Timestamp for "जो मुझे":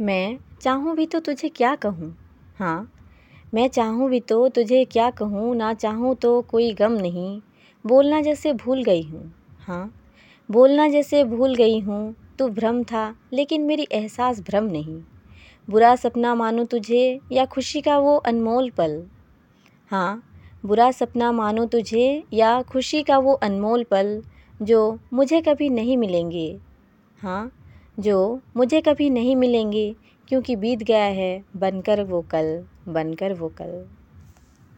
24.62-25.40, 27.98-28.80